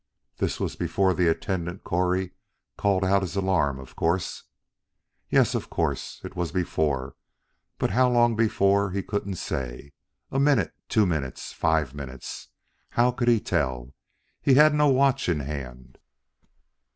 [0.37, 2.31] "This was before the attendant Correy
[2.75, 4.45] called out his alarm, of course?"
[5.29, 7.15] Yes, of course it was before;
[7.77, 9.91] but how long before, he couldn't say.
[10.31, 12.47] A minute two minutes five minutes
[12.89, 13.93] how could he tell!
[14.41, 15.99] He had no watch in hand.